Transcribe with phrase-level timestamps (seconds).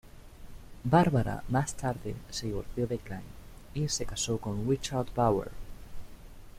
[0.83, 3.21] Barbara más tarde se divorció de Klein
[3.75, 5.51] y se casó con Richard Bauer.